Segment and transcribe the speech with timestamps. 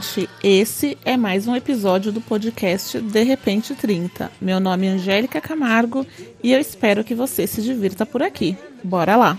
[0.00, 4.32] gente, esse é mais um episódio do podcast De Repente 30.
[4.40, 6.06] Meu nome é Angélica Camargo
[6.42, 8.56] e eu espero que você se divirta por aqui.
[8.82, 9.38] Bora lá!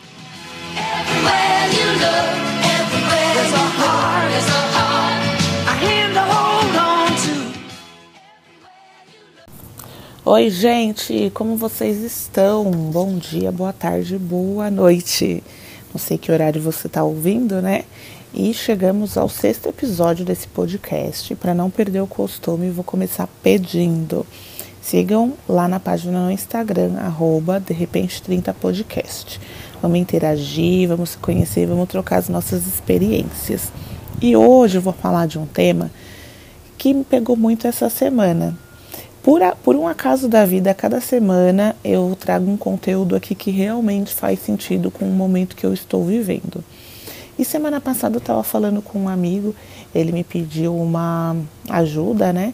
[10.23, 12.69] Oi, gente, como vocês estão?
[12.69, 15.43] Bom dia, boa tarde, boa noite.
[15.91, 17.83] Não sei que horário você está ouvindo, né?
[18.33, 21.35] E chegamos ao sexto episódio desse podcast.
[21.35, 24.25] Para não perder o costume, vou começar pedindo.
[24.81, 29.37] Sigam lá na página no Instagram, arroba de repente 30 podcast.
[29.81, 33.69] Vamos interagir, vamos se conhecer, vamos trocar as nossas experiências.
[34.21, 35.91] E hoje eu vou falar de um tema
[36.77, 38.57] que me pegou muito essa semana.
[39.21, 43.51] Por, a, por um acaso da vida, cada semana eu trago um conteúdo aqui que
[43.51, 46.63] realmente faz sentido com o momento que eu estou vivendo.
[47.41, 49.55] E semana passada eu estava falando com um amigo,
[49.95, 51.35] ele me pediu uma
[51.67, 52.53] ajuda, né?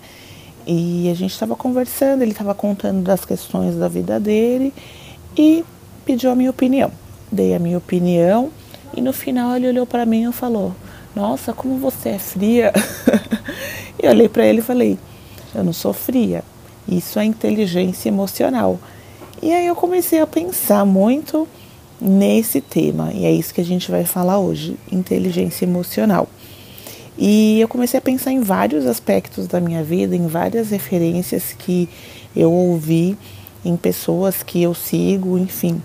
[0.66, 4.73] E a gente estava conversando, ele estava contando das questões da vida dele
[5.38, 5.66] e
[6.05, 6.89] pediu a minha opinião.
[7.29, 8.49] Dei a minha opinião
[8.95, 10.73] e no final ele olhou para mim e falou:
[11.13, 12.72] Nossa, como você é fria.
[14.01, 14.97] e olhei para ele e falei:
[15.53, 16.45] Eu não sou fria,
[16.88, 18.79] isso é inteligência emocional.
[19.41, 21.45] E aí eu comecei a pensar muito
[22.00, 23.12] nesse tema.
[23.14, 26.28] E é isso que a gente vai falar hoje: inteligência emocional.
[27.17, 31.90] E eu comecei a pensar em vários aspectos da minha vida, em várias referências que
[32.36, 33.18] eu ouvi
[33.66, 35.81] em pessoas que eu sigo, enfim.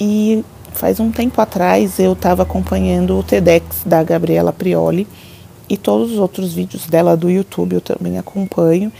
[0.00, 0.42] E
[0.72, 5.06] faz um tempo atrás eu estava acompanhando o TEDx da Gabriela Prioli
[5.68, 8.92] e todos os outros vídeos dela do YouTube eu também acompanho.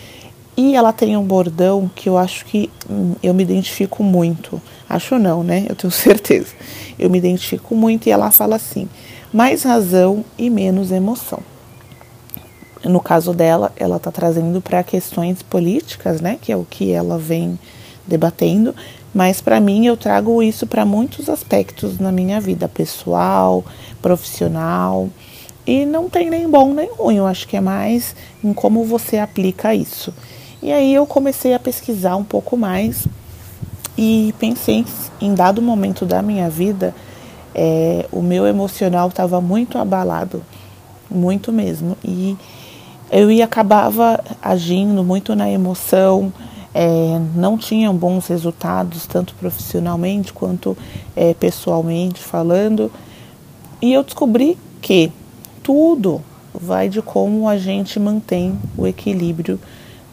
[0.57, 4.61] E ela tem um bordão que eu acho que hum, eu me identifico muito.
[4.89, 5.67] Acho não, né?
[5.69, 6.55] Eu tenho certeza.
[6.99, 8.89] Eu me identifico muito e ela fala assim:
[9.33, 11.41] mais razão e menos emoção.
[12.83, 16.39] No caso dela, ela está trazendo para questões políticas, né?
[16.41, 17.59] Que é o que ela vem
[18.07, 18.75] debatendo.
[19.13, 23.65] Mas para mim, eu trago isso para muitos aspectos na minha vida pessoal,
[24.01, 25.09] profissional.
[25.67, 27.17] E não tem nem bom nem ruim.
[27.17, 30.15] Eu acho que é mais em como você aplica isso.
[30.63, 33.07] E aí eu comecei a pesquisar um pouco mais
[33.97, 34.85] e pensei
[35.21, 36.95] em dado momento da minha vida,
[37.55, 40.43] é, o meu emocional estava muito abalado,
[41.11, 41.97] muito mesmo.
[42.05, 42.37] E
[43.11, 46.33] eu ia acabava agindo muito na emoção,
[46.75, 50.77] é, não tinham bons resultados, tanto profissionalmente quanto
[51.15, 52.93] é, pessoalmente falando.
[53.81, 55.11] E eu descobri que
[55.63, 56.21] tudo
[56.53, 59.59] vai de como a gente mantém o equilíbrio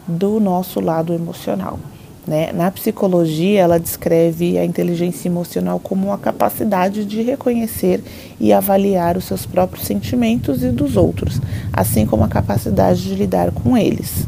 [0.06, 1.78] do nosso lado emocional.
[2.26, 2.52] Né?
[2.52, 8.02] Na psicologia, ela descreve a inteligência emocional como a capacidade de reconhecer
[8.40, 11.38] e avaliar os seus próprios sentimentos e dos outros,
[11.72, 14.26] assim como a capacidade de lidar com eles.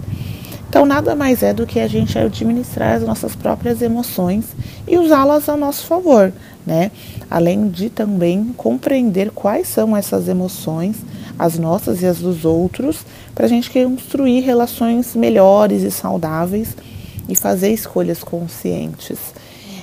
[0.68, 4.44] Então, nada mais é do que a gente administrar as nossas próprias emoções
[4.86, 6.30] e usá-las a nosso favor,
[6.66, 6.90] né?
[7.30, 10.96] Além de também compreender quais são essas emoções
[11.38, 13.04] as nossas e as dos outros,
[13.34, 16.76] para a gente construir relações melhores e saudáveis
[17.28, 19.18] e fazer escolhas conscientes.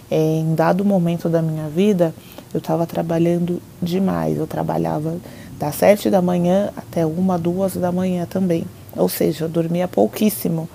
[0.09, 2.14] É, em dado momento da minha vida,
[2.53, 4.38] eu estava trabalhando demais.
[4.38, 5.18] Eu trabalhava
[5.59, 8.66] das sete da manhã até uma, duas da manhã também.
[8.96, 10.70] Ou seja, eu dormia pouquíssimo.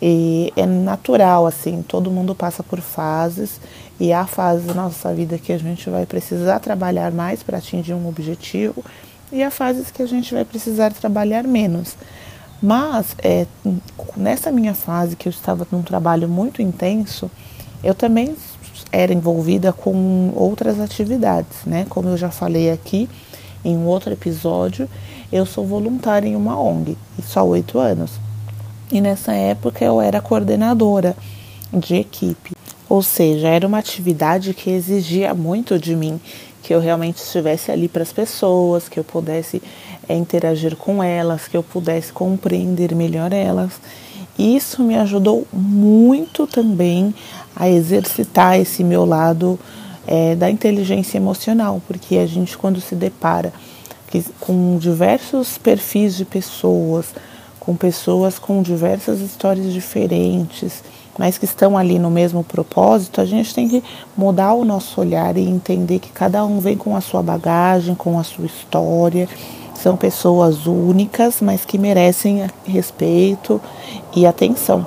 [0.00, 3.60] E é natural, assim, todo mundo passa por fases
[3.98, 7.94] e há fases da nossa vida que a gente vai precisar trabalhar mais para atingir
[7.94, 8.84] um objetivo
[9.32, 11.96] e há fases que a gente vai precisar trabalhar menos.
[12.62, 13.46] Mas é,
[14.16, 17.30] nessa minha fase que eu estava num trabalho muito intenso,
[17.82, 18.34] eu também
[18.90, 21.86] era envolvida com outras atividades, né?
[21.88, 23.08] Como eu já falei aqui
[23.64, 24.88] em um outro episódio,
[25.32, 26.96] eu sou voluntária em uma ONG,
[27.34, 28.12] há oito anos.
[28.90, 31.16] E nessa época eu era coordenadora
[31.72, 32.52] de equipe,
[32.88, 36.20] ou seja, era uma atividade que exigia muito de mim
[36.66, 39.62] que eu realmente estivesse ali para as pessoas, que eu pudesse
[40.08, 43.74] é, interagir com elas, que eu pudesse compreender melhor elas.
[44.36, 47.14] Isso me ajudou muito também
[47.54, 49.56] a exercitar esse meu lado
[50.08, 53.52] é, da inteligência emocional, porque a gente, quando se depara
[54.40, 57.14] com diversos perfis de pessoas,
[57.60, 60.82] com pessoas com diversas histórias diferentes,
[61.18, 63.82] mas que estão ali no mesmo propósito, a gente tem que
[64.16, 68.18] mudar o nosso olhar e entender que cada um vem com a sua bagagem, com
[68.18, 69.28] a sua história.
[69.74, 73.60] São pessoas únicas, mas que merecem respeito
[74.14, 74.86] e atenção.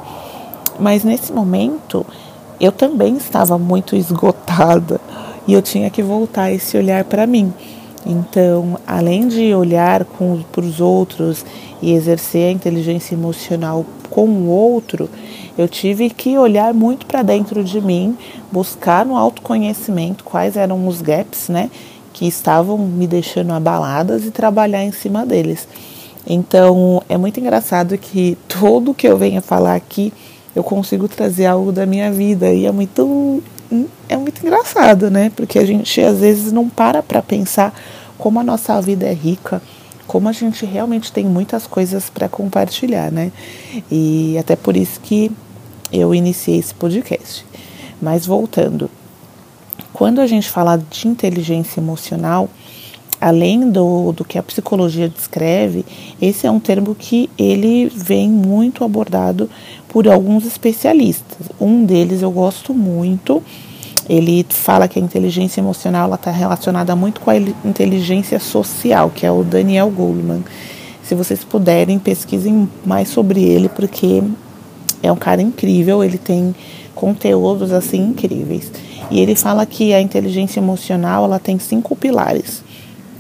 [0.80, 2.06] Mas nesse momento,
[2.60, 5.00] eu também estava muito esgotada
[5.48, 7.54] e eu tinha que voltar esse olhar para mim.
[8.06, 11.46] Então, além de olhar para os outros
[11.82, 15.10] e exercer a inteligência emocional com o outro,
[15.58, 18.18] eu tive que olhar muito para dentro de mim,
[18.52, 21.70] buscar no autoconhecimento quais eram os gaps, né,
[22.14, 25.68] que estavam me deixando abaladas e trabalhar em cima deles.
[26.26, 30.14] Então, é muito engraçado que tudo que eu venho falar aqui,
[30.56, 33.42] eu consigo trazer algo da minha vida e é muito
[34.08, 35.32] é muito engraçado, né?
[35.36, 37.74] Porque a gente às vezes não para para pensar
[38.18, 39.62] como a nossa vida é rica,
[40.08, 43.32] como a gente realmente tem muitas coisas para compartilhar, né?
[43.92, 45.32] E até por isso que
[45.92, 47.46] eu iniciei esse podcast.
[48.02, 48.90] Mas voltando,
[49.94, 52.50] quando a gente fala de inteligência emocional,
[53.20, 55.86] além do, do que a psicologia descreve,
[56.22, 59.50] esse é um termo que ele vem muito abordado
[59.88, 61.50] por alguns especialistas.
[61.60, 63.44] Um deles eu gosto muito.
[64.08, 69.32] Ele fala que a inteligência emocional está relacionada muito com a inteligência social, que é
[69.32, 70.44] o Daniel Goleman.
[71.04, 74.24] Se vocês puderem, pesquisem mais sobre ele, porque
[75.04, 76.56] é um cara incrível, ele tem
[76.96, 78.72] conteúdos assim incríveis.
[79.12, 82.64] E ele fala que a inteligência emocional ela tem cinco pilares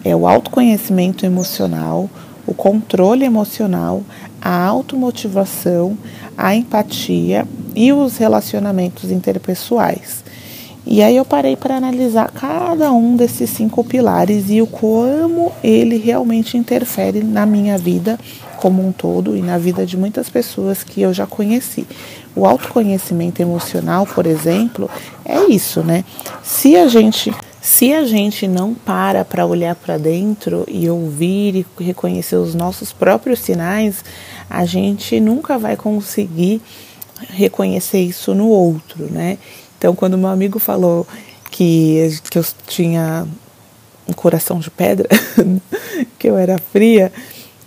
[0.10, 2.10] é o autoconhecimento emocional,
[2.46, 4.02] o controle emocional,
[4.42, 5.98] a automotivação,
[6.38, 7.46] a empatia
[7.76, 10.24] e os relacionamentos interpessoais.
[10.86, 15.98] E aí eu parei para analisar cada um desses cinco pilares e o como ele
[15.98, 18.18] realmente interfere na minha vida
[18.58, 21.86] como um todo e na vida de muitas pessoas que eu já conheci.
[22.36, 24.90] O autoconhecimento emocional, por exemplo,
[25.24, 26.04] é isso, né?
[26.42, 31.84] Se a gente se a gente não para para olhar para dentro e ouvir e
[31.84, 34.04] reconhecer os nossos próprios sinais,
[34.50, 36.62] a gente nunca vai conseguir
[37.30, 39.38] reconhecer isso no outro, né?
[39.78, 41.06] Então, quando meu amigo falou
[41.52, 43.28] que, que eu tinha
[44.08, 45.08] um coração de pedra,
[46.18, 47.12] que eu era fria,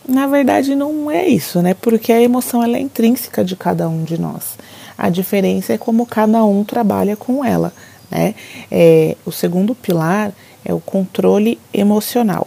[0.09, 1.75] na verdade não é isso, né?
[1.75, 4.57] Porque a emoção ela é intrínseca de cada um de nós.
[4.97, 7.73] A diferença é como cada um trabalha com ela.
[8.13, 8.35] Né?
[8.71, 10.33] É, o segundo pilar
[10.63, 12.47] é o controle emocional.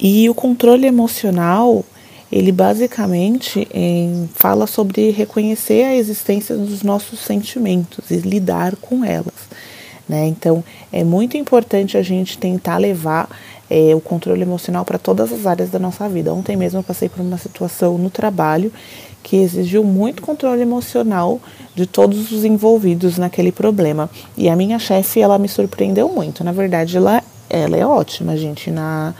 [0.00, 1.84] E o controle emocional,
[2.30, 9.48] ele basicamente é, fala sobre reconhecer a existência dos nossos sentimentos e lidar com elas.
[10.08, 10.26] Né?
[10.26, 13.28] Então, é muito importante a gente tentar levar
[13.70, 16.34] é, o controle emocional para todas as áreas da nossa vida.
[16.34, 18.72] Ontem mesmo eu passei por uma situação no trabalho
[19.22, 21.40] que exigiu muito controle emocional
[21.74, 24.08] de todos os envolvidos naquele problema.
[24.36, 26.42] E a minha chefe, ela me surpreendeu muito.
[26.42, 29.14] Na verdade, ela, ela é ótima, gente, na,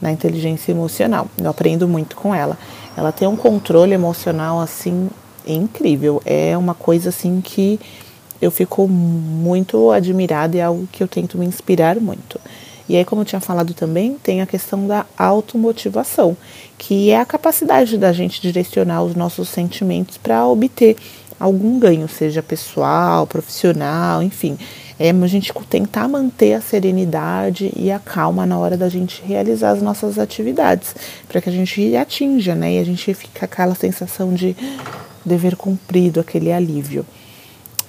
[0.00, 1.26] na inteligência emocional.
[1.38, 2.58] Eu aprendo muito com ela.
[2.96, 5.08] Ela tem um controle emocional, assim,
[5.46, 6.22] incrível.
[6.24, 7.80] É uma coisa, assim, que
[8.40, 12.38] eu fico muito admirada e é algo que eu tento me inspirar muito.
[12.88, 16.36] E aí, como eu tinha falado também, tem a questão da automotivação,
[16.76, 20.96] que é a capacidade da gente direcionar os nossos sentimentos para obter
[21.40, 24.58] algum ganho, seja pessoal, profissional, enfim.
[24.98, 29.70] É a gente tentar manter a serenidade e a calma na hora da gente realizar
[29.70, 30.94] as nossas atividades,
[31.26, 32.74] para que a gente atinja, né?
[32.74, 34.54] E a gente fica aquela sensação de
[35.24, 37.04] dever cumprido, aquele alívio.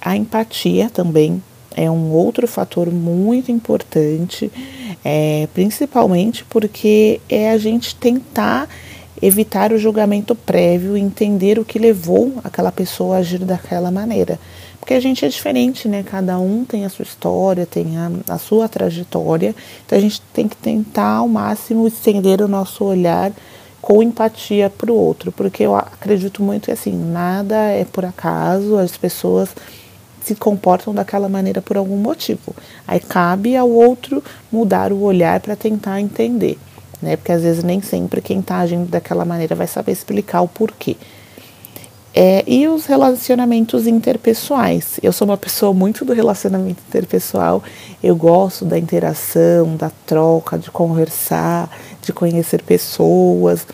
[0.00, 1.42] A empatia também
[1.76, 4.50] é um outro fator muito importante,
[5.04, 8.68] é, principalmente porque é a gente tentar
[9.20, 14.38] evitar o julgamento prévio entender o que levou aquela pessoa a agir daquela maneira.
[14.78, 16.04] Porque a gente é diferente, né?
[16.04, 20.46] Cada um tem a sua história, tem a, a sua trajetória, então a gente tem
[20.46, 23.32] que tentar ao máximo estender o nosso olhar
[23.82, 28.76] com empatia para o outro, porque eu acredito muito que assim, nada é por acaso,
[28.76, 29.50] as pessoas
[30.26, 32.52] se comportam daquela maneira por algum motivo.
[32.84, 36.58] Aí cabe ao outro mudar o olhar para tentar entender,
[37.00, 37.14] né?
[37.16, 40.96] Porque às vezes nem sempre quem está agindo daquela maneira vai saber explicar o porquê.
[42.12, 44.98] É, e os relacionamentos interpessoais.
[45.00, 47.62] Eu sou uma pessoa muito do relacionamento interpessoal.
[48.02, 51.70] Eu gosto da interação, da troca, de conversar,
[52.02, 53.64] de conhecer pessoas.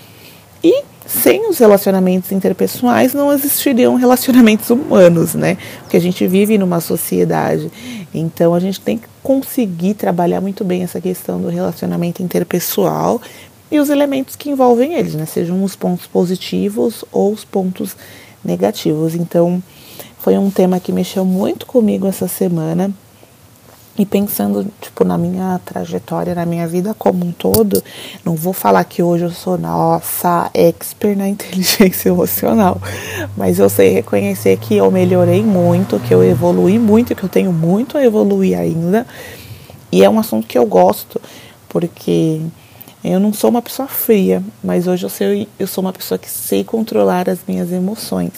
[0.62, 5.58] E sem os relacionamentos interpessoais não existiriam relacionamentos humanos, né?
[5.80, 7.70] Porque a gente vive numa sociedade.
[8.14, 13.20] Então a gente tem que conseguir trabalhar muito bem essa questão do relacionamento interpessoal
[13.70, 15.26] e os elementos que envolvem eles, né?
[15.26, 17.96] Sejam os pontos positivos ou os pontos
[18.44, 19.14] negativos.
[19.14, 19.62] Então
[20.18, 22.92] foi um tema que mexeu muito comigo essa semana
[23.98, 27.82] e pensando, tipo, na minha trajetória, na minha vida como um todo,
[28.24, 32.80] não vou falar que hoje eu sou, nossa, expert na inteligência emocional,
[33.36, 37.52] mas eu sei reconhecer que eu melhorei muito, que eu evolui muito, que eu tenho
[37.52, 39.06] muito a evoluir ainda.
[39.90, 41.20] E é um assunto que eu gosto,
[41.68, 42.40] porque
[43.04, 46.30] eu não sou uma pessoa fria, mas hoje eu, sei, eu sou uma pessoa que
[46.30, 48.32] sei controlar as minhas emoções,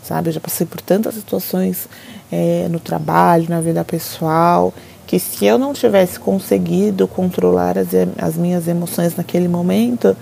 [0.00, 0.28] sabe?
[0.28, 1.88] Eu já passei por tantas situações
[2.30, 4.72] é, no trabalho, na vida pessoal,
[5.12, 10.16] que se eu não tivesse conseguido controlar as, as minhas emoções naquele momento,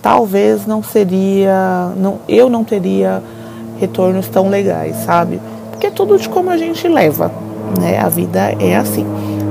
[0.00, 3.22] talvez não seria, não, eu não teria
[3.78, 5.38] retornos tão legais, sabe?
[5.70, 7.30] Porque é tudo de como a gente leva,
[7.78, 7.98] né?
[7.98, 9.04] A vida é assim,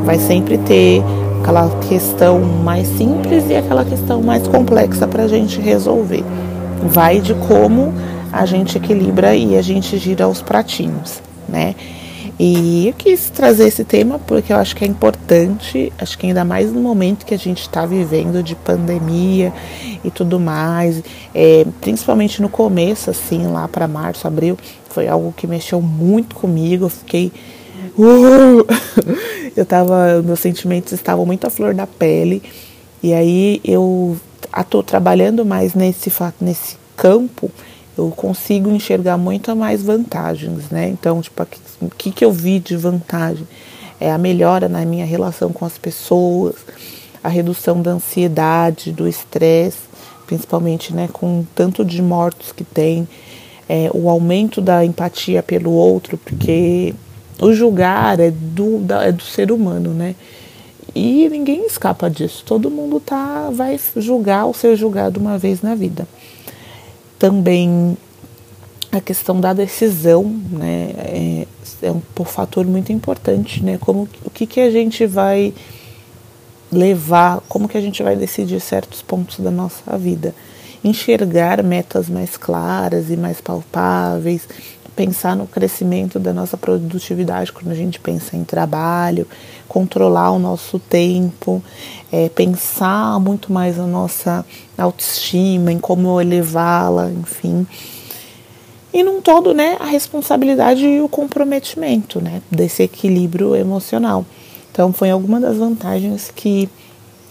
[0.04, 1.04] vai sempre ter
[1.44, 6.24] aquela questão mais simples e aquela questão mais complexa para a gente resolver.
[6.82, 7.94] Vai de como
[8.32, 11.76] a gente equilibra e a gente gira os pratinhos, né?
[12.46, 16.44] E eu quis trazer esse tema porque eu acho que é importante, acho que ainda
[16.44, 19.54] mais no momento que a gente está vivendo de pandemia
[20.04, 21.02] e tudo mais,
[21.34, 24.58] é, principalmente no começo, assim, lá para março, abril,
[24.90, 26.84] foi algo que mexeu muito comigo.
[26.84, 27.32] Eu fiquei.
[27.98, 28.68] Uh,
[29.56, 30.22] eu tava.
[30.22, 32.44] Meus sentimentos estavam muito à flor da pele.
[33.02, 34.18] E aí eu
[34.60, 37.50] estou trabalhando mais nesse, nesse campo
[37.98, 40.90] eu consigo enxergar muito mais vantagens, né?
[40.90, 41.46] Então, tipo,
[41.82, 43.48] o que, que eu vi de vantagem?
[44.00, 46.56] É a melhora na minha relação com as pessoas,
[47.24, 49.78] a redução da ansiedade, do estresse,
[50.26, 53.08] principalmente, né, com tanto de mortos que tem,
[53.70, 56.94] é, o aumento da empatia pelo outro, porque
[57.40, 60.16] o julgar é do, da, é do ser humano, né?
[60.96, 62.44] E ninguém escapa disso.
[62.46, 66.08] Todo mundo tá, vai julgar ou ser julgado uma vez na vida
[67.24, 67.98] também
[68.92, 71.48] a questão da decisão, né, é,
[71.82, 75.54] é um, fator muito importante, né, como o que que a gente vai
[76.70, 80.36] levar, como que a gente vai decidir certos pontos da nossa vida,
[80.84, 84.46] enxergar metas mais claras e mais palpáveis,
[84.96, 89.28] pensar no crescimento da nossa produtividade quando a gente pensa em trabalho,
[89.68, 91.64] controlar o nosso tempo,
[92.12, 94.46] é, pensar muito mais na nossa
[94.78, 97.66] autoestima, em como elevá-la, enfim.
[98.94, 104.24] E num todo, né, a responsabilidade e o comprometimento, né, desse equilíbrio emocional.
[104.72, 106.70] Então, foi alguma das vantagens que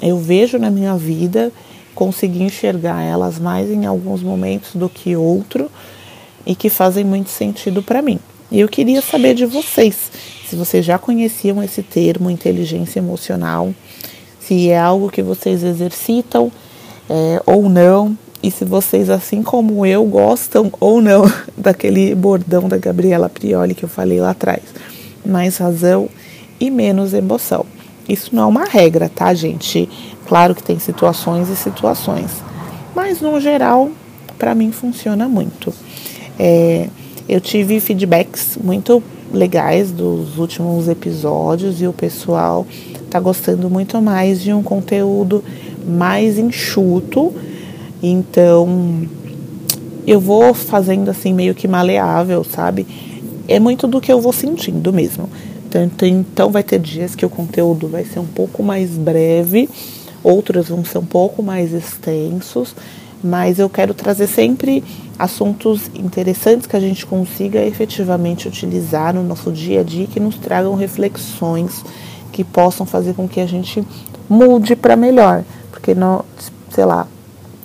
[0.01, 1.53] eu vejo na minha vida,
[1.95, 5.71] consegui enxergar elas mais em alguns momentos do que outro
[6.47, 8.19] e que fazem muito sentido para mim.
[8.51, 10.11] E eu queria saber de vocês,
[10.47, 13.75] se vocês já conheciam esse termo inteligência emocional,
[14.39, 16.53] se é algo que vocês exercitam
[17.09, 21.25] é, ou não, e se vocês, assim como eu, gostam ou não
[21.57, 24.63] daquele bordão da Gabriela Prioli que eu falei lá atrás.
[25.25, 26.09] Mais razão
[26.59, 27.65] e menos emoção.
[28.09, 29.89] Isso não é uma regra, tá, gente?
[30.27, 32.31] Claro que tem situações e situações,
[32.95, 33.91] mas no geral,
[34.39, 35.73] para mim funciona muito.
[36.39, 36.89] É,
[37.29, 42.67] eu tive feedbacks muito legais dos últimos episódios e o pessoal
[43.09, 45.43] tá gostando muito mais de um conteúdo
[45.87, 47.33] mais enxuto.
[48.03, 49.07] Então,
[50.07, 52.87] eu vou fazendo assim meio que maleável, sabe?
[53.47, 55.29] É muito do que eu vou sentindo mesmo.
[55.67, 59.71] Então, então vai ter dias que o conteúdo vai ser um pouco mais breve,
[60.23, 62.75] outros vão ser um pouco mais extensos
[63.23, 64.83] mas eu quero trazer sempre
[65.19, 70.37] assuntos interessantes que a gente consiga efetivamente utilizar no nosso dia a dia, que nos
[70.37, 71.85] tragam reflexões
[72.33, 73.87] que possam fazer com que a gente
[74.29, 76.25] mude para melhor, porque não,
[76.71, 77.07] sei lá,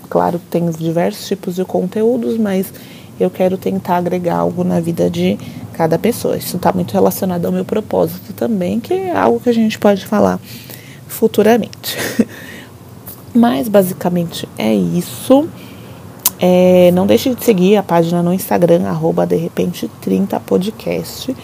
[0.09, 2.71] claro, tem diversos tipos de conteúdos, mas
[3.19, 5.37] eu quero tentar agregar algo na vida de
[5.73, 6.37] cada pessoa.
[6.37, 10.05] Isso está muito relacionado ao meu propósito também, que é algo que a gente pode
[10.05, 10.39] falar
[11.07, 11.97] futuramente.
[13.37, 15.47] Mas basicamente é isso.
[16.39, 21.35] É, não deixe de seguir a página no Instagram, arroba de repente 30 podcast.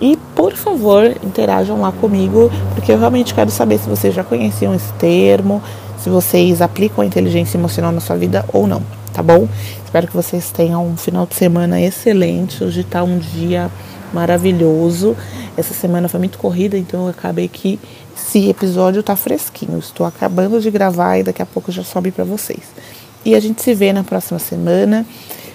[0.00, 4.74] E por favor, interajam lá comigo, porque eu realmente quero saber se vocês já conheciam
[4.74, 5.62] esse termo,
[5.98, 8.82] se vocês aplicam a inteligência emocional na sua vida ou não,
[9.12, 9.46] tá bom?
[9.84, 12.64] Espero que vocês tenham um final de semana excelente.
[12.64, 13.70] Hoje está um dia
[14.14, 15.14] maravilhoso.
[15.58, 17.78] Essa semana foi muito corrida, então eu acabei que
[18.16, 19.78] esse episódio tá fresquinho.
[19.78, 22.62] Estou acabando de gravar e daqui a pouco já sobe para vocês.
[23.24, 25.06] E a gente se vê na próxima semana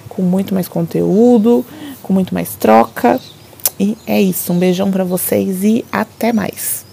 [0.07, 1.65] com muito mais conteúdo,
[2.01, 3.19] com muito mais troca.
[3.79, 4.51] E é isso.
[4.51, 6.88] Um beijão para vocês e até mais.